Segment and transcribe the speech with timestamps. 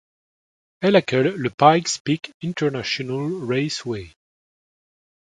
[0.79, 4.09] Elle accueille le Pikes Peak International Raceway.